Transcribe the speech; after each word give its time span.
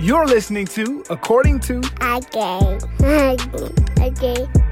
You're 0.00 0.26
listening 0.26 0.66
to 0.68 1.02
According 1.10 1.58
to 1.60 1.82
Okay. 2.00 2.78
okay. 4.00 4.48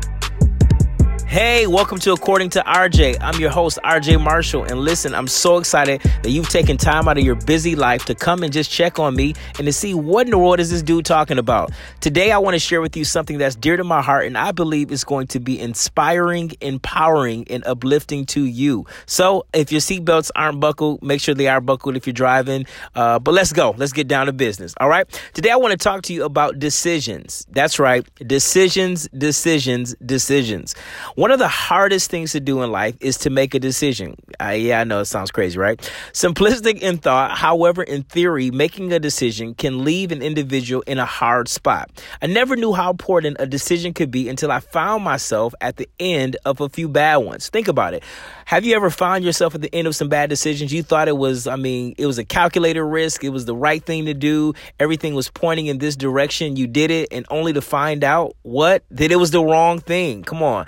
Hey, 1.28 1.66
welcome 1.66 1.98
to 1.98 2.12
According 2.12 2.50
to 2.50 2.60
RJ. 2.60 3.18
I'm 3.20 3.38
your 3.40 3.50
host, 3.50 3.80
RJ 3.84 4.22
Marshall. 4.22 4.62
And 4.62 4.78
listen, 4.78 5.12
I'm 5.12 5.26
so 5.26 5.58
excited 5.58 6.00
that 6.22 6.30
you've 6.30 6.48
taken 6.48 6.76
time 6.76 7.08
out 7.08 7.18
of 7.18 7.24
your 7.24 7.34
busy 7.34 7.74
life 7.74 8.04
to 8.06 8.14
come 8.14 8.44
and 8.44 8.52
just 8.52 8.70
check 8.70 9.00
on 9.00 9.16
me 9.16 9.34
and 9.58 9.66
to 9.66 9.72
see 9.72 9.92
what 9.92 10.28
in 10.28 10.30
the 10.30 10.38
world 10.38 10.60
is 10.60 10.70
this 10.70 10.82
dude 10.82 11.04
talking 11.04 11.36
about. 11.36 11.72
Today, 12.00 12.30
I 12.30 12.38
want 12.38 12.54
to 12.54 12.60
share 12.60 12.80
with 12.80 12.96
you 12.96 13.04
something 13.04 13.38
that's 13.38 13.56
dear 13.56 13.76
to 13.76 13.84
my 13.84 14.00
heart 14.00 14.26
and 14.26 14.38
I 14.38 14.52
believe 14.52 14.92
is 14.92 15.02
going 15.02 15.26
to 15.28 15.40
be 15.40 15.60
inspiring, 15.60 16.52
empowering, 16.60 17.44
and 17.50 17.66
uplifting 17.66 18.24
to 18.26 18.44
you. 18.44 18.86
So, 19.06 19.46
if 19.52 19.72
your 19.72 19.80
seatbelts 19.80 20.30
aren't 20.36 20.60
buckled, 20.60 21.02
make 21.02 21.20
sure 21.20 21.34
they 21.34 21.48
are 21.48 21.60
buckled 21.60 21.96
if 21.96 22.06
you're 22.06 22.14
driving. 22.14 22.66
Uh, 22.94 23.18
but 23.18 23.34
let's 23.34 23.52
go. 23.52 23.74
Let's 23.76 23.92
get 23.92 24.06
down 24.06 24.26
to 24.26 24.32
business. 24.32 24.74
All 24.80 24.88
right. 24.88 25.06
Today, 25.34 25.50
I 25.50 25.56
want 25.56 25.72
to 25.72 25.76
talk 25.76 26.02
to 26.02 26.14
you 26.14 26.24
about 26.24 26.60
decisions. 26.60 27.46
That's 27.50 27.78
right. 27.80 28.06
Decisions, 28.26 29.08
decisions, 29.08 29.96
decisions. 30.06 30.74
One 31.16 31.30
of 31.30 31.38
the 31.38 31.48
hardest 31.48 32.10
things 32.10 32.32
to 32.32 32.40
do 32.40 32.62
in 32.62 32.70
life 32.70 32.94
is 33.00 33.16
to 33.18 33.30
make 33.30 33.54
a 33.54 33.58
decision. 33.58 34.16
Uh, 34.38 34.50
yeah, 34.50 34.82
I 34.82 34.84
know 34.84 35.00
it 35.00 35.06
sounds 35.06 35.30
crazy, 35.30 35.58
right? 35.58 35.80
Simplistic 36.12 36.80
in 36.80 36.98
thought, 36.98 37.38
however, 37.38 37.82
in 37.82 38.02
theory, 38.02 38.50
making 38.50 38.92
a 38.92 38.98
decision 38.98 39.54
can 39.54 39.82
leave 39.82 40.12
an 40.12 40.20
individual 40.20 40.82
in 40.86 40.98
a 40.98 41.06
hard 41.06 41.48
spot. 41.48 41.90
I 42.20 42.26
never 42.26 42.54
knew 42.54 42.74
how 42.74 42.90
important 42.90 43.38
a 43.40 43.46
decision 43.46 43.94
could 43.94 44.10
be 44.10 44.28
until 44.28 44.52
I 44.52 44.60
found 44.60 45.04
myself 45.04 45.54
at 45.62 45.78
the 45.78 45.88
end 45.98 46.36
of 46.44 46.60
a 46.60 46.68
few 46.68 46.86
bad 46.86 47.16
ones. 47.16 47.48
Think 47.48 47.68
about 47.68 47.94
it. 47.94 48.02
Have 48.44 48.66
you 48.66 48.76
ever 48.76 48.90
found 48.90 49.24
yourself 49.24 49.54
at 49.54 49.62
the 49.62 49.74
end 49.74 49.88
of 49.88 49.96
some 49.96 50.10
bad 50.10 50.28
decisions? 50.28 50.70
You 50.70 50.82
thought 50.82 51.08
it 51.08 51.16
was, 51.16 51.46
I 51.46 51.56
mean, 51.56 51.94
it 51.96 52.04
was 52.04 52.18
a 52.18 52.26
calculated 52.26 52.84
risk, 52.84 53.24
it 53.24 53.30
was 53.30 53.46
the 53.46 53.56
right 53.56 53.82
thing 53.82 54.04
to 54.04 54.12
do, 54.12 54.52
everything 54.78 55.14
was 55.14 55.30
pointing 55.30 55.66
in 55.66 55.78
this 55.78 55.96
direction, 55.96 56.56
you 56.56 56.66
did 56.66 56.90
it, 56.90 57.08
and 57.10 57.24
only 57.30 57.54
to 57.54 57.62
find 57.62 58.04
out 58.04 58.36
what? 58.42 58.84
That 58.90 59.10
it 59.10 59.16
was 59.16 59.30
the 59.30 59.42
wrong 59.42 59.80
thing. 59.80 60.22
Come 60.22 60.42
on 60.42 60.66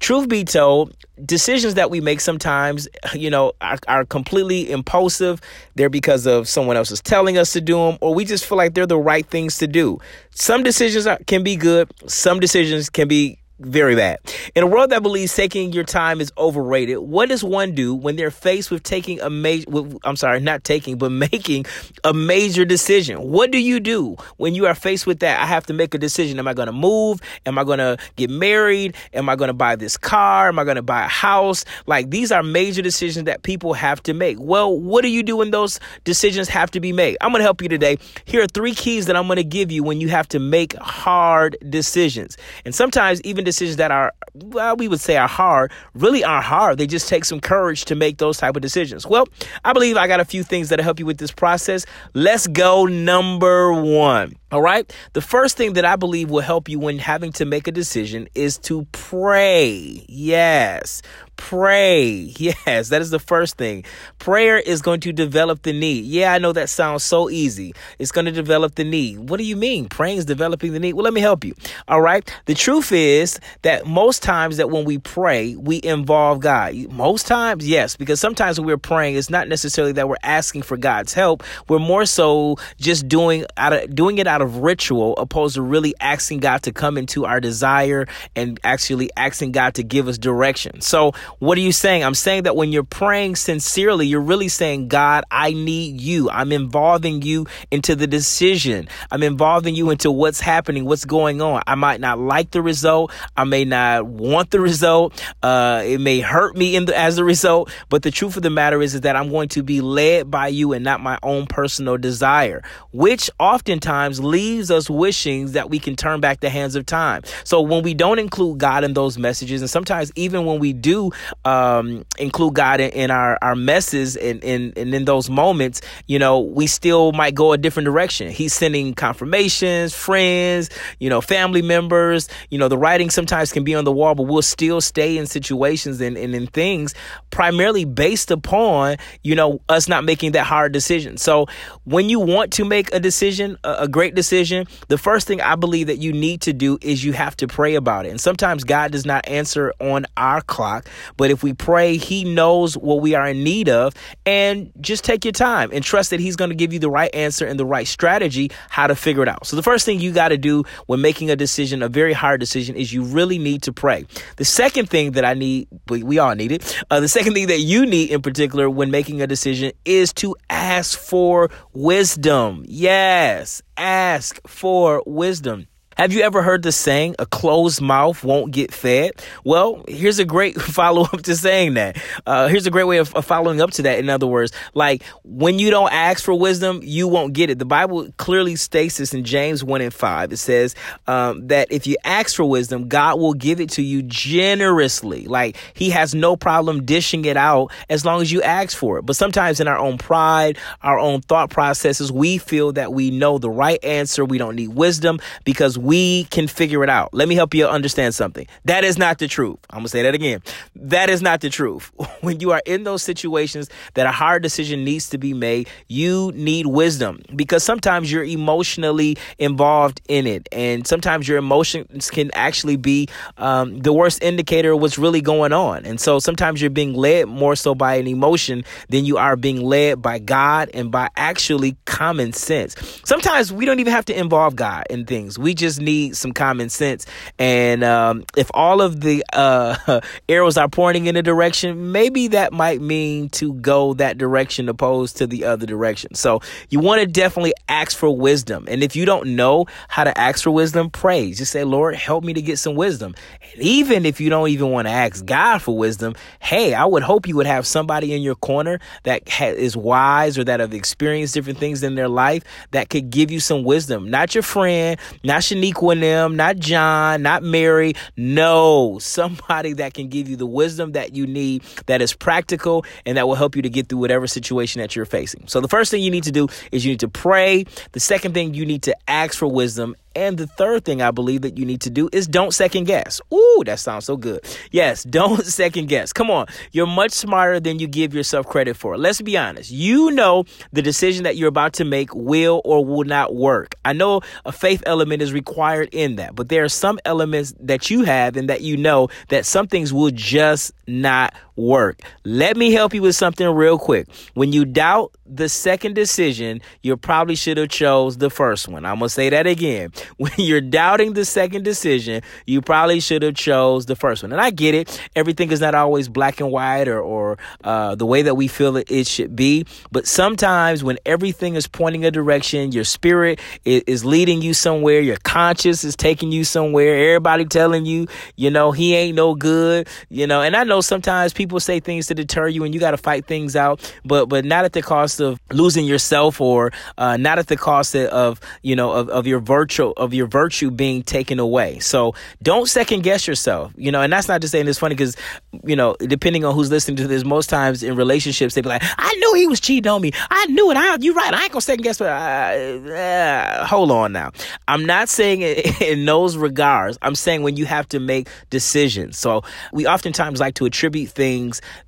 truth 0.00 0.28
be 0.28 0.44
told, 0.44 0.94
decisions 1.24 1.74
that 1.74 1.90
we 1.90 2.00
make 2.00 2.20
sometimes, 2.20 2.88
you 3.14 3.30
know, 3.30 3.52
are, 3.60 3.78
are, 3.88 4.04
completely 4.04 4.70
impulsive. 4.70 5.40
They're 5.74 5.88
because 5.88 6.26
of 6.26 6.48
someone 6.48 6.76
else 6.76 6.90
is 6.90 7.00
telling 7.00 7.38
us 7.38 7.52
to 7.54 7.60
do 7.60 7.76
them, 7.76 7.98
or 8.00 8.14
we 8.14 8.24
just 8.24 8.44
feel 8.44 8.58
like 8.58 8.74
they're 8.74 8.86
the 8.86 8.98
right 8.98 9.26
things 9.26 9.58
to 9.58 9.66
do. 9.66 9.98
Some 10.30 10.62
decisions 10.62 11.06
are, 11.06 11.18
can 11.26 11.42
be 11.42 11.56
good. 11.56 11.90
Some 12.06 12.40
decisions 12.40 12.90
can 12.90 13.08
be 13.08 13.38
very 13.58 13.94
bad. 13.94 14.18
In 14.54 14.62
a 14.62 14.66
world 14.66 14.90
that 14.90 15.02
believes 15.02 15.34
taking 15.34 15.72
your 15.72 15.84
time 15.84 16.20
is 16.20 16.30
overrated, 16.36 16.98
what 16.98 17.30
does 17.30 17.42
one 17.42 17.74
do 17.74 17.94
when 17.94 18.16
they're 18.16 18.30
faced 18.30 18.70
with 18.70 18.82
taking 18.82 19.18
a 19.20 19.30
major, 19.30 19.66
I'm 20.04 20.16
sorry, 20.16 20.40
not 20.40 20.62
taking, 20.62 20.98
but 20.98 21.10
making 21.32 21.64
a 22.04 22.12
major 22.12 22.66
decision? 22.66 23.22
What 23.22 23.50
do 23.50 23.58
you 23.58 23.80
do 23.80 24.16
when 24.36 24.54
you 24.54 24.66
are 24.66 24.74
faced 24.74 25.06
with 25.06 25.20
that? 25.20 25.40
I 25.40 25.46
have 25.46 25.64
to 25.66 25.72
make 25.72 25.94
a 25.94 25.98
decision. 25.98 26.38
Am 26.38 26.46
I 26.46 26.52
going 26.52 26.66
to 26.66 26.72
move? 26.72 27.20
Am 27.46 27.58
I 27.58 27.64
going 27.64 27.78
to 27.78 27.96
get 28.16 28.28
married? 28.28 28.94
Am 29.14 29.28
I 29.28 29.36
going 29.36 29.48
to 29.48 29.54
buy 29.54 29.74
this 29.74 29.96
car? 29.96 30.48
Am 30.48 30.58
I 30.58 30.64
going 30.64 30.76
to 30.76 30.82
buy 30.82 31.04
a 31.04 31.08
house? 31.08 31.64
Like 31.86 32.10
these 32.10 32.30
are 32.30 32.42
major 32.42 32.82
decisions 32.82 33.24
that 33.24 33.42
people 33.42 33.72
have 33.72 34.02
to 34.02 34.12
make. 34.12 34.36
Well, 34.38 34.78
what 34.78 35.00
do 35.00 35.08
you 35.08 35.22
do 35.22 35.38
when 35.38 35.50
those 35.50 35.80
decisions 36.04 36.50
have 36.50 36.70
to 36.72 36.80
be 36.80 36.92
made? 36.92 37.16
I'm 37.22 37.30
going 37.30 37.40
to 37.40 37.44
help 37.44 37.62
you 37.62 37.70
today. 37.70 37.96
Here 38.26 38.42
are 38.42 38.46
three 38.46 38.74
keys 38.74 39.06
that 39.06 39.16
I'm 39.16 39.26
going 39.26 39.36
to 39.36 39.44
give 39.44 39.72
you 39.72 39.82
when 39.82 39.98
you 39.98 40.08
have 40.08 40.28
to 40.28 40.38
make 40.38 40.74
hard 40.74 41.56
decisions. 41.70 42.36
And 42.66 42.74
sometimes 42.74 43.22
even 43.22 43.45
decisions 43.46 43.76
that 43.76 43.90
are, 43.90 44.12
well, 44.34 44.76
we 44.76 44.88
would 44.88 45.00
say 45.00 45.16
are 45.16 45.26
hard, 45.26 45.72
really 45.94 46.22
aren't 46.22 46.44
hard. 46.44 46.76
They 46.76 46.86
just 46.86 47.08
take 47.08 47.24
some 47.24 47.40
courage 47.40 47.86
to 47.86 47.94
make 47.94 48.18
those 48.18 48.36
type 48.36 48.56
of 48.56 48.60
decisions. 48.60 49.06
Well, 49.06 49.26
I 49.64 49.72
believe 49.72 49.96
I 49.96 50.06
got 50.06 50.20
a 50.20 50.24
few 50.26 50.42
things 50.42 50.68
that 50.68 50.78
help 50.80 50.98
you 50.98 51.06
with 51.06 51.16
this 51.16 51.32
process. 51.32 51.86
Let's 52.12 52.46
go 52.46 52.84
number 52.84 53.72
one. 53.72 54.34
All 54.52 54.62
right. 54.62 54.92
The 55.14 55.20
first 55.20 55.56
thing 55.56 55.72
that 55.72 55.84
I 55.84 55.96
believe 55.96 56.30
will 56.30 56.40
help 56.40 56.68
you 56.68 56.78
when 56.78 56.98
having 56.98 57.32
to 57.32 57.44
make 57.44 57.66
a 57.66 57.72
decision 57.72 58.28
is 58.34 58.58
to 58.58 58.86
pray. 58.92 60.04
Yes. 60.08 61.02
Pray. 61.36 62.34
Yes, 62.66 62.88
that 62.90 63.02
is 63.02 63.10
the 63.10 63.18
first 63.18 63.56
thing. 63.56 63.84
Prayer 64.18 64.58
is 64.58 64.80
going 64.82 65.00
to 65.00 65.12
develop 65.12 65.62
the 65.62 65.72
need. 65.72 66.04
Yeah, 66.04 66.32
I 66.32 66.38
know 66.38 66.52
that 66.52 66.68
sounds 66.68 67.02
so 67.02 67.28
easy. 67.28 67.74
It's 67.98 68.12
going 68.12 68.24
to 68.24 68.32
develop 68.32 68.76
the 68.76 68.84
need. 68.84 69.28
What 69.30 69.38
do 69.38 69.44
you 69.44 69.56
mean? 69.56 69.88
Praying 69.88 70.18
is 70.18 70.24
developing 70.24 70.72
the 70.72 70.80
need. 70.80 70.94
Well, 70.94 71.04
let 71.04 71.12
me 71.12 71.20
help 71.20 71.44
you. 71.44 71.54
All 71.88 72.00
right. 72.00 72.28
The 72.46 72.54
truth 72.54 72.92
is 72.92 73.40
that 73.62 73.86
most 73.86 74.22
times 74.22 74.58
that 74.58 74.70
when 74.70 74.84
we 74.84 74.98
pray, 74.98 75.56
we 75.56 75.80
involve 75.82 76.40
God. 76.40 76.74
Most 76.90 77.26
times, 77.26 77.66
yes, 77.66 77.96
because 77.96 78.20
sometimes 78.20 78.58
when 78.58 78.66
we're 78.66 78.76
praying, 78.78 79.16
it's 79.16 79.30
not 79.30 79.48
necessarily 79.48 79.92
that 79.92 80.08
we're 80.08 80.16
asking 80.22 80.62
for 80.62 80.76
God's 80.76 81.14
help. 81.14 81.42
We're 81.68 81.78
more 81.78 82.06
so 82.06 82.56
just 82.78 83.08
doing 83.08 83.44
out 83.56 83.72
of 83.72 83.94
doing 83.94 84.18
it 84.18 84.26
out 84.26 84.42
of 84.42 84.58
ritual, 84.58 85.16
opposed 85.16 85.56
to 85.56 85.62
really 85.62 85.94
asking 86.00 86.40
God 86.40 86.62
to 86.62 86.72
come 86.72 86.96
into 86.96 87.24
our 87.24 87.40
desire 87.40 88.06
and 88.34 88.60
actually 88.64 89.10
asking 89.16 89.52
God 89.52 89.74
to 89.74 89.82
give 89.82 90.08
us 90.08 90.18
direction. 90.18 90.80
So 90.80 91.12
what 91.38 91.58
are 91.58 91.62
you 91.62 91.72
saying? 91.72 92.04
I'm 92.04 92.14
saying 92.14 92.44
that 92.44 92.56
when 92.56 92.72
you're 92.72 92.84
praying 92.84 93.36
sincerely, 93.36 94.06
you're 94.06 94.20
really 94.20 94.48
saying, 94.48 94.88
God, 94.88 95.24
I 95.30 95.52
need 95.52 96.00
you. 96.00 96.30
I'm 96.30 96.52
involving 96.52 97.22
you 97.22 97.46
into 97.70 97.94
the 97.96 98.06
decision. 98.06 98.88
I'm 99.10 99.22
involving 99.22 99.74
you 99.74 99.90
into 99.90 100.10
what's 100.10 100.40
happening, 100.40 100.84
what's 100.84 101.04
going 101.04 101.40
on. 101.40 101.62
I 101.66 101.74
might 101.74 102.00
not 102.00 102.18
like 102.18 102.50
the 102.50 102.62
result. 102.62 103.12
I 103.36 103.44
may 103.44 103.64
not 103.64 104.06
want 104.06 104.50
the 104.50 104.60
result. 104.66 105.20
Uh, 105.42 105.82
it 105.84 106.00
may 106.00 106.20
hurt 106.20 106.56
me 106.56 106.78
the, 106.78 106.96
as 106.96 107.18
a 107.18 107.24
result. 107.24 107.70
But 107.88 108.02
the 108.02 108.10
truth 108.10 108.36
of 108.36 108.42
the 108.42 108.50
matter 108.50 108.82
is, 108.82 108.94
is 108.94 109.02
that 109.02 109.16
I'm 109.16 109.30
going 109.30 109.48
to 109.50 109.62
be 109.62 109.80
led 109.80 110.30
by 110.30 110.48
you 110.48 110.72
and 110.72 110.84
not 110.84 111.00
my 111.00 111.18
own 111.22 111.46
personal 111.46 111.96
desire, 111.96 112.62
which 112.92 113.30
oftentimes 113.38 114.20
leaves 114.20 114.70
us 114.70 114.88
wishing 114.88 115.52
that 115.52 115.70
we 115.70 115.78
can 115.78 115.96
turn 115.96 116.20
back 116.20 116.40
the 116.40 116.50
hands 116.50 116.74
of 116.76 116.86
time. 116.86 117.22
So 117.44 117.60
when 117.60 117.82
we 117.82 117.94
don't 117.94 118.18
include 118.18 118.58
God 118.58 118.84
in 118.84 118.94
those 118.94 119.18
messages, 119.18 119.60
and 119.60 119.70
sometimes 119.70 120.12
even 120.16 120.44
when 120.44 120.58
we 120.58 120.72
do 120.72 121.10
um, 121.44 122.04
include 122.18 122.54
God 122.54 122.80
in, 122.80 122.90
in, 122.90 123.10
our, 123.10 123.38
our 123.42 123.54
messes 123.54 124.16
and, 124.16 124.42
and, 124.44 124.76
and 124.76 124.94
in 124.94 125.04
those 125.04 125.30
moments, 125.30 125.80
you 126.06 126.18
know, 126.18 126.40
we 126.40 126.66
still 126.66 127.12
might 127.12 127.34
go 127.34 127.52
a 127.52 127.58
different 127.58 127.86
direction. 127.86 128.30
He's 128.30 128.54
sending 128.54 128.94
confirmations, 128.94 129.94
friends, 129.94 130.70
you 130.98 131.08
know, 131.10 131.20
family 131.20 131.62
members. 131.62 132.28
You 132.50 132.58
know, 132.58 132.68
the 132.68 132.78
writing 132.78 133.10
sometimes 133.10 133.52
can 133.52 133.64
be 133.64 133.74
on 133.74 133.84
the 133.84 133.92
wall, 133.92 134.14
but 134.14 134.24
we'll 134.24 134.42
still 134.42 134.80
stay 134.80 135.18
in 135.18 135.26
situations 135.26 136.00
and, 136.00 136.16
and 136.16 136.34
in 136.34 136.46
things 136.46 136.94
primarily 137.36 137.84
based 137.84 138.30
upon, 138.30 138.96
you 139.22 139.34
know, 139.34 139.60
us 139.68 139.88
not 139.88 140.04
making 140.04 140.32
that 140.32 140.44
hard 140.44 140.72
decision. 140.72 141.18
So 141.18 141.44
when 141.84 142.08
you 142.08 142.18
want 142.18 142.54
to 142.54 142.64
make 142.64 142.90
a 142.94 142.98
decision, 142.98 143.58
a, 143.62 143.86
great 143.86 144.14
decision, 144.14 144.66
the 144.88 144.96
first 144.96 145.26
thing 145.26 145.42
I 145.42 145.54
believe 145.54 145.88
that 145.88 145.98
you 145.98 146.14
need 146.14 146.40
to 146.42 146.54
do 146.54 146.78
is 146.80 147.04
you 147.04 147.12
have 147.12 147.36
to 147.36 147.46
pray 147.46 147.74
about 147.74 148.06
it. 148.06 148.08
And 148.08 148.18
sometimes 148.18 148.64
God 148.64 148.90
does 148.90 149.04
not 149.04 149.28
answer 149.28 149.74
on 149.80 150.06
our 150.16 150.40
clock, 150.40 150.88
but 151.18 151.30
if 151.30 151.42
we 151.42 151.52
pray, 151.52 151.98
He 151.98 152.24
knows 152.24 152.74
what 152.74 153.02
we 153.02 153.14
are 153.14 153.28
in 153.28 153.44
need 153.44 153.68
of. 153.68 153.92
And 154.24 154.72
just 154.80 155.04
take 155.04 155.26
your 155.26 155.32
time 155.32 155.68
and 155.74 155.84
trust 155.84 156.08
that 156.10 156.20
He's 156.20 156.36
going 156.36 156.48
to 156.48 156.56
give 156.56 156.72
you 156.72 156.78
the 156.78 156.88
right 156.88 157.14
answer 157.14 157.44
and 157.44 157.60
the 157.60 157.66
right 157.66 157.86
strategy 157.86 158.50
how 158.70 158.86
to 158.86 158.94
figure 158.94 159.22
it 159.22 159.28
out. 159.28 159.46
So, 159.46 159.56
the 159.56 159.62
first 159.62 159.84
thing 159.84 160.00
you 160.00 160.10
got 160.10 160.28
to 160.28 160.38
do 160.38 160.64
when 160.86 161.02
making 161.02 161.30
a 161.30 161.36
decision, 161.36 161.82
a 161.82 161.90
very 161.90 162.14
hard 162.14 162.40
decision, 162.40 162.76
is 162.76 162.94
you 162.94 163.02
really 163.02 163.38
need 163.38 163.62
to 163.64 163.74
pray. 163.74 164.06
The 164.36 164.46
second 164.46 164.88
thing 164.88 165.12
that 165.12 165.26
I 165.26 165.34
need, 165.34 165.68
we 165.86 166.18
all 166.18 166.34
need 166.34 166.50
it. 166.50 166.82
Uh, 166.90 167.00
the 167.00 167.08
second 167.08 167.25
thing 167.34 167.48
that 167.48 167.60
you 167.60 167.86
need 167.86 168.10
in 168.10 168.22
particular 168.22 168.68
when 168.68 168.90
making 168.90 169.22
a 169.22 169.26
decision 169.26 169.72
is 169.84 170.12
to 170.14 170.36
ask 170.50 170.98
for 170.98 171.50
wisdom. 171.72 172.64
Yes, 172.66 173.62
ask 173.76 174.40
for 174.46 175.02
wisdom. 175.06 175.68
Have 175.96 176.12
you 176.12 176.20
ever 176.20 176.42
heard 176.42 176.62
the 176.62 176.72
saying, 176.72 177.14
a 177.18 177.24
closed 177.24 177.80
mouth 177.80 178.22
won't 178.22 178.52
get 178.52 178.70
fed? 178.70 179.12
Well, 179.44 179.82
here's 179.88 180.18
a 180.18 180.26
great 180.26 180.60
follow 180.60 181.04
up 181.04 181.22
to 181.22 181.34
saying 181.34 181.72
that. 181.74 181.96
Uh, 182.26 182.48
here's 182.48 182.66
a 182.66 182.70
great 182.70 182.84
way 182.84 182.98
of, 182.98 183.14
of, 183.14 183.24
following 183.24 183.62
up 183.62 183.70
to 183.72 183.82
that. 183.82 183.98
In 183.98 184.10
other 184.10 184.26
words, 184.26 184.52
like 184.74 185.02
when 185.24 185.58
you 185.58 185.70
don't 185.70 185.90
ask 185.90 186.22
for 186.22 186.38
wisdom, 186.38 186.80
you 186.82 187.08
won't 187.08 187.32
get 187.32 187.48
it. 187.48 187.58
The 187.58 187.64
Bible 187.64 188.10
clearly 188.18 188.56
states 188.56 188.98
this 188.98 189.14
in 189.14 189.24
James 189.24 189.64
1 189.64 189.80
and 189.80 189.94
5. 189.94 190.32
It 190.32 190.36
says 190.36 190.74
um, 191.06 191.46
that 191.48 191.72
if 191.72 191.86
you 191.86 191.96
ask 192.04 192.36
for 192.36 192.44
wisdom, 192.44 192.88
God 192.88 193.18
will 193.18 193.32
give 193.32 193.58
it 193.58 193.70
to 193.70 193.82
you 193.82 194.02
generously. 194.02 195.24
Like 195.24 195.56
he 195.72 195.88
has 195.90 196.14
no 196.14 196.36
problem 196.36 196.84
dishing 196.84 197.24
it 197.24 197.38
out 197.38 197.72
as 197.88 198.04
long 198.04 198.20
as 198.20 198.30
you 198.30 198.42
ask 198.42 198.76
for 198.76 198.98
it. 198.98 199.06
But 199.06 199.16
sometimes 199.16 199.60
in 199.60 199.66
our 199.66 199.78
own 199.78 199.96
pride, 199.96 200.58
our 200.82 200.98
own 200.98 201.22
thought 201.22 201.48
processes, 201.48 202.12
we 202.12 202.36
feel 202.36 202.72
that 202.72 202.92
we 202.92 203.10
know 203.10 203.38
the 203.38 203.48
right 203.50 203.82
answer. 203.82 204.26
We 204.26 204.36
don't 204.36 204.56
need 204.56 204.68
wisdom 204.68 205.20
because 205.44 205.78
we 205.86 206.24
can 206.24 206.48
figure 206.48 206.82
it 206.82 206.90
out. 206.90 207.14
Let 207.14 207.28
me 207.28 207.36
help 207.36 207.54
you 207.54 207.64
understand 207.64 208.12
something. 208.12 208.48
That 208.64 208.82
is 208.82 208.98
not 208.98 209.18
the 209.18 209.28
truth. 209.28 209.58
I'm 209.70 209.78
going 209.78 209.84
to 209.84 209.90
say 209.90 210.02
that 210.02 210.16
again. 210.16 210.42
That 210.74 211.10
is 211.10 211.22
not 211.22 211.40
the 211.40 211.48
truth. 211.48 211.92
When 212.22 212.40
you 212.40 212.50
are 212.50 212.62
in 212.66 212.82
those 212.82 213.02
situations 213.04 213.68
that 213.94 214.06
a 214.06 214.10
hard 214.10 214.42
decision 214.42 214.82
needs 214.84 215.10
to 215.10 215.18
be 215.18 215.32
made, 215.32 215.68
you 215.86 216.32
need 216.34 216.66
wisdom 216.66 217.22
because 217.36 217.62
sometimes 217.62 218.10
you're 218.10 218.24
emotionally 218.24 219.16
involved 219.38 220.00
in 220.08 220.26
it. 220.26 220.48
And 220.50 220.84
sometimes 220.86 221.28
your 221.28 221.38
emotions 221.38 222.10
can 222.10 222.32
actually 222.34 222.76
be 222.76 223.08
um, 223.36 223.78
the 223.78 223.92
worst 223.92 224.24
indicator 224.24 224.72
of 224.72 224.80
what's 224.80 224.98
really 224.98 225.20
going 225.20 225.52
on. 225.52 225.84
And 225.86 226.00
so 226.00 226.18
sometimes 226.18 226.60
you're 226.60 226.70
being 226.70 226.94
led 226.94 227.28
more 227.28 227.54
so 227.54 227.76
by 227.76 227.94
an 227.94 228.08
emotion 228.08 228.64
than 228.88 229.04
you 229.04 229.18
are 229.18 229.36
being 229.36 229.60
led 229.60 230.02
by 230.02 230.18
God 230.18 230.68
and 230.74 230.90
by 230.90 231.10
actually 231.16 231.76
common 231.84 232.32
sense. 232.32 232.74
Sometimes 233.04 233.52
we 233.52 233.66
don't 233.66 233.78
even 233.78 233.92
have 233.92 234.06
to 234.06 234.18
involve 234.18 234.56
God 234.56 234.84
in 234.90 235.04
things. 235.04 235.38
We 235.38 235.54
just 235.54 235.75
need 235.80 236.16
some 236.16 236.32
common 236.32 236.68
sense. 236.68 237.06
And 237.38 237.84
um, 237.84 238.24
if 238.36 238.50
all 238.54 238.80
of 238.80 239.00
the 239.00 239.24
uh, 239.32 240.00
arrows 240.28 240.56
are 240.56 240.68
pointing 240.68 241.06
in 241.06 241.16
a 241.16 241.22
direction, 241.22 241.92
maybe 241.92 242.28
that 242.28 242.52
might 242.52 242.80
mean 242.80 243.28
to 243.30 243.54
go 243.54 243.94
that 243.94 244.18
direction 244.18 244.68
opposed 244.68 245.16
to 245.18 245.26
the 245.26 245.44
other 245.44 245.66
direction. 245.66 246.14
So 246.14 246.40
you 246.70 246.80
want 246.80 247.00
to 247.00 247.06
definitely 247.06 247.54
ask 247.68 247.96
for 247.96 248.14
wisdom. 248.14 248.66
And 248.68 248.82
if 248.82 248.96
you 248.96 249.04
don't 249.04 249.36
know 249.36 249.66
how 249.88 250.04
to 250.04 250.16
ask 250.18 250.44
for 250.44 250.50
wisdom, 250.50 250.90
pray. 250.90 251.32
Just 251.32 251.52
say, 251.52 251.64
Lord, 251.64 251.94
help 251.94 252.24
me 252.24 252.32
to 252.34 252.42
get 252.42 252.58
some 252.58 252.74
wisdom. 252.74 253.14
And 253.52 253.62
even 253.62 254.06
if 254.06 254.20
you 254.20 254.30
don't 254.30 254.48
even 254.48 254.70
want 254.70 254.88
to 254.88 254.92
ask 254.92 255.24
God 255.24 255.58
for 255.62 255.76
wisdom, 255.76 256.14
hey, 256.40 256.74
I 256.74 256.84
would 256.84 257.02
hope 257.02 257.26
you 257.26 257.36
would 257.36 257.46
have 257.46 257.66
somebody 257.66 258.14
in 258.14 258.22
your 258.22 258.34
corner 258.34 258.80
that 259.04 259.28
ha- 259.28 259.46
is 259.46 259.76
wise 259.76 260.38
or 260.38 260.44
that 260.44 260.60
have 260.60 260.74
experienced 260.74 261.34
different 261.34 261.58
things 261.58 261.82
in 261.82 261.94
their 261.94 262.08
life 262.08 262.42
that 262.72 262.90
could 262.90 263.10
give 263.10 263.30
you 263.30 263.40
some 263.40 263.64
wisdom. 263.64 264.10
Not 264.10 264.34
your 264.34 264.42
friend, 264.42 264.98
not 265.24 265.44
Them, 265.72 266.36
not 266.36 266.56
John, 266.56 267.22
not 267.22 267.42
Mary. 267.42 267.94
No, 268.16 268.98
somebody 269.00 269.72
that 269.74 269.94
can 269.94 270.08
give 270.08 270.28
you 270.28 270.36
the 270.36 270.46
wisdom 270.46 270.92
that 270.92 271.14
you 271.14 271.26
need 271.26 271.62
that 271.86 272.02
is 272.02 272.12
practical 272.12 272.84
and 273.04 273.16
that 273.16 273.26
will 273.26 273.34
help 273.34 273.56
you 273.56 273.62
to 273.62 273.70
get 273.70 273.88
through 273.88 273.98
whatever 273.98 274.26
situation 274.26 274.80
that 274.80 274.94
you're 274.94 275.04
facing. 275.04 275.46
So 275.46 275.60
the 275.60 275.68
first 275.68 275.90
thing 275.90 276.02
you 276.02 276.10
need 276.10 276.24
to 276.24 276.32
do 276.32 276.48
is 276.72 276.84
you 276.84 276.92
need 276.92 277.00
to 277.00 277.08
pray. 277.08 277.64
The 277.92 278.00
second 278.00 278.34
thing 278.34 278.54
you 278.54 278.66
need 278.66 278.82
to 278.82 278.96
ask 279.08 279.38
for 279.38 279.46
wisdom 279.46 279.96
and 280.16 280.38
the 280.38 280.46
third 280.46 280.84
thing 280.84 281.02
I 281.02 281.10
believe 281.10 281.42
that 281.42 281.58
you 281.58 281.66
need 281.66 281.82
to 281.82 281.90
do 281.90 282.08
is 282.12 282.26
don't 282.26 282.54
second 282.54 282.84
guess. 282.84 283.20
Ooh, 283.32 283.62
that 283.66 283.78
sounds 283.78 284.06
so 284.06 284.16
good. 284.16 284.40
Yes, 284.72 285.04
don't 285.16 285.44
second 285.44 285.88
guess. 285.88 286.12
Come 286.12 286.30
on. 286.30 286.46
You're 286.72 286.86
much 286.86 287.12
smarter 287.12 287.60
than 287.60 287.78
you 287.78 287.86
give 287.86 288.14
yourself 288.14 288.46
credit 288.46 288.76
for. 288.76 288.96
Let's 288.96 289.20
be 289.20 289.36
honest. 289.36 289.70
You 289.70 290.10
know 290.12 290.44
the 290.72 290.82
decision 290.82 291.24
that 291.24 291.36
you're 291.36 291.48
about 291.48 291.74
to 291.74 291.84
make 291.84 292.14
will 292.14 292.62
or 292.64 292.84
will 292.84 293.04
not 293.04 293.34
work. 293.34 293.74
I 293.84 293.92
know 293.92 294.22
a 294.44 294.52
faith 294.52 294.82
element 294.86 295.22
is 295.22 295.32
required 295.32 295.90
in 295.92 296.16
that, 296.16 296.34
but 296.34 296.48
there 296.48 296.64
are 296.64 296.68
some 296.68 296.98
elements 297.04 297.54
that 297.60 297.90
you 297.90 298.04
have 298.04 298.36
and 298.36 298.48
that 298.48 298.62
you 298.62 298.76
know 298.76 299.08
that 299.28 299.44
some 299.44 299.66
things 299.66 299.92
will 299.92 300.10
just 300.10 300.72
not 300.86 301.34
work. 301.56 302.00
Let 302.24 302.56
me 302.56 302.72
help 302.72 302.94
you 302.94 303.02
with 303.02 303.16
something 303.16 303.48
real 303.48 303.78
quick. 303.78 304.08
When 304.34 304.52
you 304.52 304.64
doubt 304.64 305.14
the 305.28 305.48
second 305.48 305.94
decision, 305.94 306.60
you 306.82 306.96
probably 306.96 307.34
should 307.34 307.56
have 307.56 307.68
chose 307.68 308.18
the 308.18 308.30
first 308.30 308.68
one. 308.68 308.84
I'm 308.84 308.98
going 308.98 309.08
to 309.08 309.14
say 309.14 309.30
that 309.30 309.46
again. 309.46 309.92
When 310.18 310.32
you're 310.38 310.60
doubting 310.62 311.12
the 311.12 311.24
second 311.24 311.64
decision, 311.64 312.22
you 312.46 312.62
probably 312.62 313.00
should 313.00 313.22
have 313.22 313.34
chose 313.34 313.86
the 313.86 313.94
first 313.94 314.22
one. 314.22 314.32
And 314.32 314.40
I 314.40 314.50
get 314.50 314.74
it. 314.74 315.00
Everything 315.14 315.50
is 315.52 315.60
not 315.60 315.74
always 315.74 316.08
black 316.08 316.40
and 316.40 316.50
white 316.50 316.88
or, 316.88 317.00
or 317.00 317.38
uh, 317.62 317.94
the 317.94 318.06
way 318.06 318.22
that 318.22 318.34
we 318.34 318.48
feel 318.48 318.76
it, 318.76 318.90
it 318.90 319.06
should 319.06 319.36
be. 319.36 319.66
But 319.92 320.06
sometimes 320.06 320.82
when 320.82 320.98
everything 321.04 321.54
is 321.54 321.66
pointing 321.66 322.04
a 322.04 322.10
direction, 322.10 322.72
your 322.72 322.84
spirit 322.84 323.40
is, 323.64 323.82
is 323.86 324.04
leading 324.04 324.42
you 324.42 324.54
somewhere, 324.54 325.00
your 325.00 325.18
conscience 325.18 325.84
is 325.84 325.96
taking 325.96 326.32
you 326.32 326.44
somewhere, 326.44 327.10
everybody 327.10 327.44
telling 327.44 327.84
you, 327.86 328.06
you 328.36 328.50
know, 328.50 328.72
he 328.72 328.94
ain't 328.94 329.16
no 329.16 329.34
good, 329.34 329.88
you 330.08 330.26
know, 330.26 330.42
and 330.42 330.56
I 330.56 330.64
know 330.64 330.80
sometimes 330.80 331.32
people 331.32 331.45
say 331.60 331.80
things 331.80 332.06
to 332.08 332.14
deter 332.14 332.48
you 332.48 332.64
and 332.64 332.74
you 332.74 332.80
got 332.80 332.92
to 332.92 332.96
fight 332.96 333.26
things 333.26 333.56
out, 333.56 333.80
but, 334.04 334.26
but 334.28 334.44
not 334.44 334.64
at 334.64 334.72
the 334.72 334.82
cost 334.82 335.20
of 335.20 335.40
losing 335.50 335.84
yourself 335.84 336.40
or 336.40 336.72
uh, 336.98 337.16
not 337.16 337.38
at 337.38 337.46
the 337.46 337.56
cost 337.56 337.94
of, 337.96 338.40
you 338.62 338.76
know, 338.76 338.92
of, 338.92 339.08
of 339.08 339.26
your 339.26 339.40
virtual, 339.40 339.92
of 339.92 340.14
your 340.14 340.26
virtue 340.26 340.70
being 340.70 341.02
taken 341.02 341.38
away. 341.38 341.78
So 341.78 342.14
don't 342.42 342.68
second 342.68 343.02
guess 343.02 343.26
yourself, 343.26 343.72
you 343.76 343.92
know, 343.92 344.02
and 344.02 344.12
that's 344.12 344.28
not 344.28 344.40
just 344.40 344.52
saying 344.52 344.68
it's 344.68 344.78
funny 344.78 344.94
because, 344.94 345.16
you 345.64 345.76
know, 345.76 345.96
depending 346.00 346.44
on 346.44 346.54
who's 346.54 346.70
listening 346.70 346.96
to 346.96 347.06
this, 347.06 347.24
most 347.24 347.48
times 347.50 347.82
in 347.82 347.96
relationships, 347.96 348.54
they 348.54 348.60
be 348.60 348.68
like, 348.68 348.82
I 348.98 349.12
knew 349.14 349.34
he 349.34 349.46
was 349.46 349.60
cheating 349.60 349.90
on 349.90 350.00
me. 350.00 350.12
I 350.30 350.46
knew 350.46 350.70
it. 350.70 350.76
I, 350.76 350.96
you're 351.00 351.14
right. 351.14 351.32
I 351.32 351.44
ain't 351.44 351.52
gonna 351.52 351.60
second 351.60 351.82
guess, 351.82 351.98
but 351.98 352.08
uh, 352.08 353.66
hold 353.66 353.90
on 353.90 354.12
now. 354.12 354.30
I'm 354.68 354.84
not 354.84 355.08
saying 355.08 355.42
it 355.42 355.80
in 355.80 356.04
those 356.04 356.36
regards. 356.36 356.98
I'm 357.02 357.14
saying 357.14 357.42
when 357.42 357.56
you 357.56 357.66
have 357.66 357.88
to 357.90 358.00
make 358.00 358.28
decisions. 358.50 359.18
So 359.18 359.42
we 359.72 359.86
oftentimes 359.86 360.40
like 360.40 360.54
to 360.54 360.66
attribute 360.66 361.10
things 361.10 361.35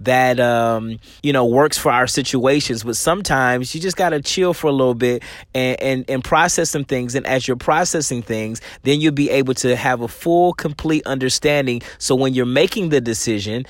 that, 0.00 0.38
um, 0.40 0.98
you 1.22 1.32
know, 1.32 1.44
works 1.44 1.78
for 1.78 1.90
our 1.92 2.06
situations, 2.06 2.84
but 2.84 2.96
sometimes 2.96 3.74
you 3.74 3.80
just 3.80 3.96
got 3.96 4.10
to 4.10 4.20
chill 4.20 4.54
for 4.54 4.68
a 4.68 4.72
little 4.72 4.94
bit 4.94 5.22
and, 5.54 5.80
and, 5.80 6.10
and 6.10 6.24
process 6.24 6.70
some 6.70 6.84
things. 6.84 7.14
And 7.14 7.26
as 7.26 7.46
you're 7.46 7.56
processing 7.56 8.22
things, 8.22 8.60
then 8.82 9.00
you'll 9.00 9.12
be 9.12 9.30
able 9.30 9.54
to 9.54 9.76
have 9.76 10.00
a 10.00 10.08
full, 10.08 10.52
complete 10.52 11.06
understanding. 11.06 11.82
So 11.98 12.14
when 12.14 12.34
you're 12.34 12.46
making 12.46 12.90
the 12.90 13.00
decision, 13.00 13.64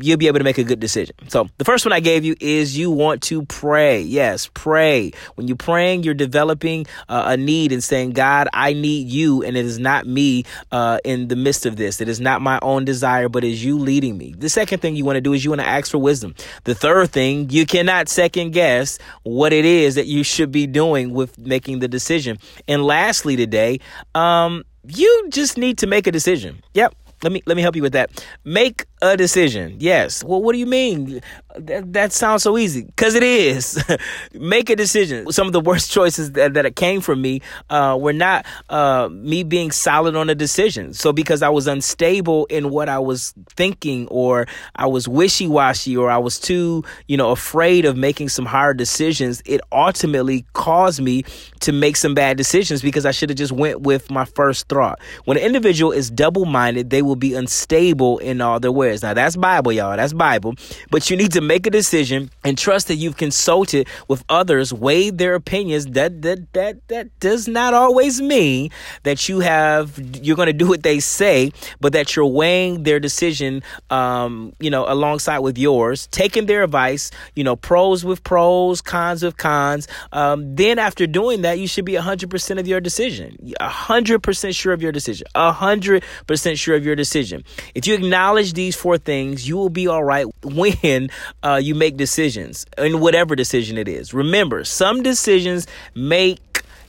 you'll 0.00 0.18
be 0.18 0.28
able 0.28 0.38
to 0.38 0.44
make 0.44 0.58
a 0.58 0.64
good 0.64 0.80
decision. 0.80 1.14
So 1.28 1.48
the 1.58 1.64
first 1.64 1.84
one 1.84 1.92
I 1.92 2.00
gave 2.00 2.24
you 2.24 2.34
is 2.40 2.76
you 2.78 2.90
want 2.90 3.22
to 3.24 3.44
pray. 3.46 4.00
Yes, 4.00 4.50
pray. 4.54 5.12
When 5.34 5.48
you're 5.48 5.56
praying, 5.56 6.02
you're 6.04 6.14
developing 6.14 6.86
uh, 7.08 7.24
a 7.26 7.36
need 7.36 7.72
and 7.72 7.82
saying, 7.82 8.12
God, 8.12 8.48
I 8.52 8.72
need 8.72 9.08
you, 9.08 9.42
and 9.42 9.56
it 9.56 9.64
is 9.64 9.78
not 9.78 10.06
me 10.06 10.44
uh, 10.70 10.98
in 11.04 11.28
the 11.28 11.36
midst 11.36 11.66
of 11.66 11.76
this. 11.76 12.00
It 12.00 12.08
is 12.08 12.20
not 12.20 12.42
my 12.42 12.58
own 12.62 12.84
desire, 12.84 13.28
but 13.28 13.44
is 13.44 13.64
you 13.64 13.78
leading 13.78 14.16
me. 14.16 14.34
The 14.36 14.48
second 14.48 14.80
thing 14.80 14.96
you 14.96 15.04
want 15.04 15.16
to 15.16 15.20
do 15.24 15.32
is 15.32 15.44
you 15.44 15.50
want 15.50 15.60
to 15.60 15.66
ask 15.66 15.90
for 15.90 15.98
wisdom. 15.98 16.34
The 16.64 16.74
third 16.74 17.10
thing, 17.10 17.50
you 17.50 17.66
cannot 17.66 18.08
second 18.08 18.52
guess 18.52 18.98
what 19.22 19.52
it 19.52 19.64
is 19.64 19.96
that 19.96 20.06
you 20.06 20.22
should 20.22 20.52
be 20.52 20.66
doing 20.66 21.12
with 21.12 21.36
making 21.38 21.80
the 21.80 21.88
decision. 21.88 22.38
And 22.68 22.84
lastly, 22.84 23.36
today, 23.36 23.80
um, 24.14 24.64
you 24.86 25.28
just 25.30 25.58
need 25.58 25.78
to 25.78 25.86
make 25.86 26.06
a 26.06 26.12
decision. 26.12 26.62
Yep. 26.74 26.94
Let 27.22 27.32
me 27.32 27.42
let 27.46 27.56
me 27.56 27.62
help 27.62 27.74
you 27.74 27.82
with 27.82 27.94
that. 27.94 28.24
Make 28.44 28.84
a 29.12 29.16
decision. 29.16 29.76
Yes. 29.78 30.24
Well, 30.24 30.42
what 30.42 30.52
do 30.52 30.58
you 30.58 30.66
mean? 30.66 31.20
That, 31.56 31.92
that 31.92 32.12
sounds 32.12 32.42
so 32.42 32.58
easy 32.58 32.82
because 32.82 33.14
it 33.14 33.22
is. 33.22 33.82
Make 34.32 34.70
a 34.70 34.76
decision. 34.76 35.30
Some 35.30 35.46
of 35.46 35.52
the 35.52 35.60
worst 35.60 35.90
choices 35.92 36.32
that, 36.32 36.54
that 36.54 36.74
came 36.74 37.00
from 37.00 37.20
me 37.20 37.42
uh, 37.70 37.96
were 38.00 38.12
not 38.12 38.46
uh, 38.68 39.08
me 39.10 39.44
being 39.44 39.70
solid 39.70 40.16
on 40.16 40.30
a 40.30 40.34
decision. 40.34 40.94
So 40.94 41.12
because 41.12 41.42
I 41.42 41.50
was 41.50 41.66
unstable 41.66 42.46
in 42.46 42.70
what 42.70 42.88
I 42.88 42.98
was 42.98 43.34
thinking, 43.50 44.08
or 44.08 44.46
I 44.74 44.86
was 44.86 45.06
wishy 45.06 45.46
washy, 45.46 45.96
or 45.96 46.10
I 46.10 46.18
was 46.18 46.40
too, 46.40 46.82
you 47.06 47.16
know, 47.16 47.30
afraid 47.30 47.84
of 47.84 47.96
making 47.96 48.30
some 48.30 48.46
hard 48.46 48.76
decisions, 48.78 49.42
it 49.44 49.60
ultimately 49.70 50.46
caused 50.54 51.00
me 51.00 51.24
to 51.60 51.72
make 51.72 51.96
some 51.96 52.14
bad 52.14 52.36
decisions 52.36 52.82
because 52.82 53.06
I 53.06 53.10
should 53.10 53.28
have 53.28 53.38
just 53.38 53.52
went 53.52 53.82
with 53.82 54.10
my 54.10 54.24
first 54.24 54.68
thought. 54.68 54.98
When 55.24 55.36
an 55.36 55.44
individual 55.44 55.92
is 55.92 56.10
double 56.10 56.46
minded, 56.46 56.90
they 56.90 57.02
will 57.02 57.16
be 57.16 57.34
unstable 57.34 58.18
in 58.18 58.40
all 58.40 58.58
their 58.58 58.72
ways. 58.72 58.93
Now 59.02 59.14
that's 59.14 59.36
Bible, 59.36 59.72
y'all. 59.72 59.96
That's 59.96 60.12
Bible. 60.12 60.54
But 60.90 61.10
you 61.10 61.16
need 61.16 61.32
to 61.32 61.40
make 61.40 61.66
a 61.66 61.70
decision 61.70 62.30
and 62.44 62.56
trust 62.56 62.88
that 62.88 62.96
you've 62.96 63.16
consulted 63.16 63.88
with 64.08 64.24
others, 64.28 64.72
weighed 64.72 65.18
their 65.18 65.34
opinions. 65.34 65.86
That 65.86 66.22
that 66.22 66.52
that 66.52 66.86
that 66.88 67.18
does 67.20 67.48
not 67.48 67.74
always 67.74 68.20
mean 68.20 68.70
that 69.02 69.28
you 69.28 69.40
have 69.40 69.98
you're 70.22 70.36
going 70.36 70.46
to 70.46 70.52
do 70.52 70.68
what 70.68 70.82
they 70.82 71.00
say, 71.00 71.52
but 71.80 71.92
that 71.92 72.16
you're 72.16 72.26
weighing 72.26 72.82
their 72.82 73.00
decision, 73.00 73.62
um, 73.90 74.52
you 74.60 74.70
know, 74.70 74.84
alongside 74.88 75.40
with 75.40 75.58
yours, 75.58 76.06
taking 76.08 76.46
their 76.46 76.62
advice, 76.62 77.10
you 77.34 77.44
know, 77.44 77.56
pros 77.56 78.04
with 78.04 78.22
pros, 78.22 78.80
cons 78.80 79.22
with 79.22 79.36
cons. 79.36 79.88
Um, 80.12 80.54
then 80.56 80.78
after 80.78 81.06
doing 81.06 81.42
that, 81.42 81.58
you 81.58 81.66
should 81.66 81.84
be 81.84 81.94
hundred 81.94 82.30
percent 82.30 82.60
of 82.60 82.66
your 82.66 82.80
decision, 82.80 83.36
hundred 83.60 84.22
percent 84.22 84.54
sure 84.54 84.72
of 84.72 84.82
your 84.82 84.92
decision, 84.92 85.26
hundred 85.34 86.04
percent 86.26 86.58
sure 86.58 86.76
of 86.76 86.84
your 86.84 86.96
decision. 86.96 87.44
If 87.74 87.86
you 87.86 87.94
acknowledge 87.94 88.52
these 88.74 88.80
four 88.80 88.98
things, 88.98 89.48
you 89.48 89.56
will 89.56 89.70
be 89.70 89.86
all 89.86 90.04
right 90.04 90.26
when 90.42 91.08
uh, 91.42 91.60
you 91.62 91.74
make 91.74 91.96
decisions 91.96 92.66
in 92.78 93.00
whatever 93.00 93.36
decision 93.36 93.78
it 93.78 93.88
is. 93.88 94.12
Remember, 94.12 94.64
some 94.64 95.02
decisions 95.02 95.66
make 95.94 96.40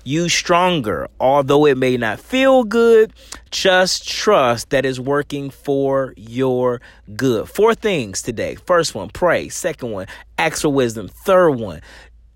you 0.03 0.29
stronger, 0.29 1.07
although 1.19 1.65
it 1.65 1.77
may 1.77 1.97
not 1.97 2.19
feel 2.19 2.63
good. 2.63 3.11
Just 3.51 4.07
trust 4.07 4.69
that 4.69 4.85
is 4.85 4.99
working 4.99 5.49
for 5.49 6.13
your 6.15 6.81
good. 7.15 7.49
Four 7.49 7.73
things 7.73 8.21
today. 8.21 8.55
First 8.55 8.93
one, 8.93 9.09
pray. 9.09 9.49
Second 9.49 9.91
one, 9.91 10.07
ask 10.37 10.61
for 10.61 10.69
wisdom. 10.69 11.07
Third 11.07 11.51
one, 11.51 11.81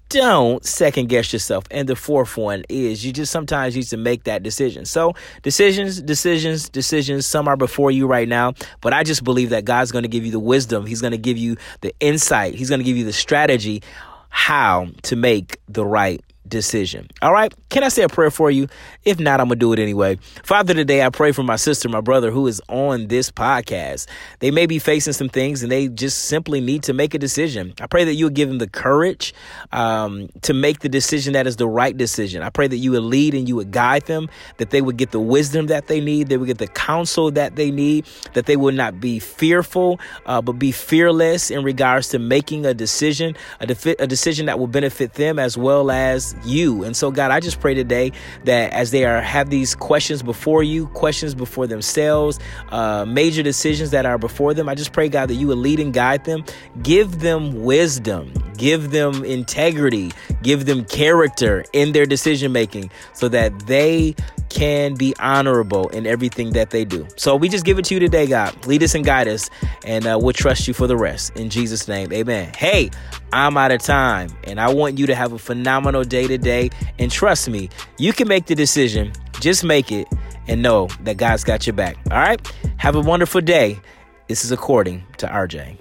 don't 0.09 0.65
second 0.65 1.07
guess 1.07 1.31
yourself. 1.31 1.65
And 1.71 1.87
the 1.87 1.95
fourth 1.95 2.35
one 2.35 2.63
is 2.67 3.05
you 3.05 3.13
just 3.13 3.31
sometimes 3.31 3.75
need 3.75 3.83
to 3.83 3.97
make 3.97 4.23
that 4.23 4.43
decision. 4.43 4.85
So, 4.85 5.13
decisions, 5.43 6.01
decisions, 6.01 6.67
decisions, 6.67 7.25
some 7.25 7.47
are 7.47 7.55
before 7.55 7.91
you 7.91 8.07
right 8.07 8.27
now, 8.27 8.53
but 8.81 8.93
I 8.93 9.03
just 9.03 9.23
believe 9.23 9.51
that 9.51 9.65
God's 9.65 9.91
going 9.91 10.03
to 10.03 10.09
give 10.09 10.25
you 10.25 10.31
the 10.31 10.39
wisdom. 10.39 10.85
He's 10.85 11.01
going 11.01 11.11
to 11.11 11.17
give 11.17 11.37
you 11.37 11.57
the 11.81 11.93
insight. 11.99 12.55
He's 12.55 12.69
going 12.69 12.79
to 12.79 12.85
give 12.85 12.97
you 12.97 13.05
the 13.05 13.13
strategy 13.13 13.81
how 14.29 14.87
to 15.03 15.15
make 15.15 15.59
the 15.67 15.85
right 15.85 16.23
decision. 16.49 17.07
All 17.21 17.33
right. 17.33 17.53
Can 17.69 17.83
I 17.83 17.89
say 17.89 18.03
a 18.03 18.09
prayer 18.09 18.31
for 18.31 18.49
you? 18.49 18.67
If 19.05 19.19
not, 19.19 19.39
I'm 19.39 19.47
going 19.47 19.59
to 19.59 19.65
do 19.65 19.73
it 19.73 19.79
anyway. 19.79 20.17
Father, 20.43 20.73
today 20.73 21.03
I 21.03 21.09
pray 21.09 21.31
for 21.31 21.43
my 21.43 21.55
sister, 21.55 21.87
my 21.89 22.01
brother 22.01 22.31
who 22.31 22.47
is 22.47 22.61
on 22.67 23.07
this 23.07 23.31
podcast. 23.31 24.07
They 24.39 24.51
may 24.51 24.65
be 24.65 24.79
facing 24.79 25.13
some 25.13 25.29
things 25.29 25.63
and 25.63 25.71
they 25.71 25.87
just 25.87 26.25
simply 26.25 26.61
need 26.61 26.83
to 26.83 26.93
make 26.93 27.13
a 27.13 27.19
decision. 27.19 27.73
I 27.79 27.87
pray 27.87 28.03
that 28.03 28.15
you 28.15 28.25
would 28.25 28.33
give 28.33 28.49
them 28.49 28.57
the 28.57 28.67
courage 28.67 29.33
um, 29.71 30.29
to 30.41 30.53
make 30.53 30.79
the 30.79 30.89
decision 30.89 31.33
that 31.33 31.47
is 31.47 31.57
the 31.57 31.67
right 31.67 31.95
decision. 31.95 32.41
I 32.41 32.49
pray 32.49 32.67
that 32.67 32.77
you 32.77 32.91
would 32.91 33.03
lead 33.03 33.33
and 33.33 33.47
you 33.47 33.55
would 33.55 33.71
guide 33.71 34.05
them, 34.05 34.29
that 34.57 34.71
they 34.71 34.81
would 34.81 34.97
get 34.97 35.11
the 35.11 35.19
wisdom 35.19 35.67
that 35.67 35.87
they 35.87 36.01
need, 36.01 36.27
they 36.29 36.37
would 36.37 36.47
get 36.47 36.57
the 36.57 36.67
counsel 36.67 37.31
that 37.31 37.55
they 37.55 37.71
need, 37.71 38.05
that 38.33 38.45
they 38.45 38.57
would 38.57 38.75
not 38.75 38.99
be 38.99 39.19
fearful, 39.19 39.99
uh, 40.25 40.41
but 40.41 40.53
be 40.53 40.71
fearless 40.71 41.51
in 41.51 41.63
regards 41.63 42.09
to 42.09 42.19
making 42.19 42.65
a 42.65 42.73
decision, 42.73 43.35
a, 43.59 43.67
defi- 43.67 43.95
a 43.99 44.07
decision 44.07 44.45
that 44.45 44.59
will 44.59 44.67
benefit 44.67 45.13
them 45.13 45.39
as 45.39 45.57
well 45.57 45.91
as 45.91 46.33
you. 46.43 46.83
And 46.83 46.95
so, 46.95 47.11
God, 47.11 47.31
I 47.31 47.39
just 47.39 47.59
pray 47.59 47.73
today 47.73 48.11
that 48.45 48.73
as 48.73 48.91
they 48.91 49.05
are 49.05 49.21
have 49.21 49.49
these 49.49 49.75
questions 49.75 50.21
before 50.21 50.63
you, 50.63 50.87
questions 50.87 51.35
before 51.35 51.67
themselves, 51.67 52.39
uh, 52.69 53.05
major 53.05 53.43
decisions 53.43 53.91
that 53.91 54.05
are 54.05 54.17
before 54.17 54.53
them, 54.53 54.69
I 54.69 54.75
just 54.75 54.93
pray, 54.93 55.09
God, 55.09 55.29
that 55.29 55.35
you 55.35 55.47
would 55.47 55.57
lead 55.57 55.79
and 55.79 55.93
guide 55.93 56.25
them, 56.25 56.43
give 56.81 57.19
them 57.19 57.63
wisdom, 57.63 58.33
give 58.57 58.91
them 58.91 59.23
integrity, 59.23 60.11
give 60.41 60.65
them 60.65 60.85
character 60.85 61.65
in 61.73 61.91
their 61.91 62.05
decision 62.05 62.51
making, 62.51 62.91
so 63.13 63.29
that 63.29 63.57
they 63.67 64.15
can 64.49 64.95
be 64.95 65.13
honorable 65.19 65.87
in 65.89 66.05
everything 66.05 66.51
that 66.53 66.71
they 66.71 66.85
do. 66.85 67.07
So 67.15 67.35
we 67.35 67.49
just 67.49 67.65
give 67.65 67.79
it 67.79 67.85
to 67.85 67.93
you 67.93 67.99
today, 67.99 68.27
God. 68.27 68.65
Lead 68.65 68.83
us 68.83 68.95
and 68.95 69.05
guide 69.05 69.27
us, 69.27 69.49
and 69.85 70.05
uh, 70.05 70.17
we'll 70.21 70.33
trust 70.33 70.67
you 70.67 70.73
for 70.73 70.87
the 70.87 70.97
rest. 70.97 71.35
In 71.35 71.49
Jesus' 71.49 71.87
name, 71.87 72.11
amen. 72.11 72.53
Hey, 72.55 72.89
I'm 73.31 73.57
out 73.57 73.71
of 73.71 73.81
time, 73.81 74.29
and 74.43 74.59
I 74.59 74.73
want 74.73 74.97
you 74.97 75.05
to 75.07 75.15
have 75.15 75.33
a 75.33 75.39
phenomenal 75.39 76.03
day 76.03 76.27
today. 76.27 76.69
And 76.97 77.11
trust 77.11 77.49
me, 77.49 77.69
you 77.97 78.13
can 78.13 78.27
make 78.27 78.47
the 78.47 78.55
decision. 78.55 79.13
Just 79.39 79.63
make 79.63 79.91
it 79.91 80.07
and 80.47 80.61
know 80.61 80.87
that 81.01 81.17
God's 81.17 81.43
got 81.43 81.65
your 81.65 81.75
back. 81.75 81.97
All 82.11 82.17
right? 82.17 82.39
Have 82.77 82.95
a 82.95 83.01
wonderful 83.01 83.41
day. 83.41 83.79
This 84.27 84.43
is 84.43 84.51
according 84.51 85.05
to 85.17 85.27
RJ. 85.27 85.77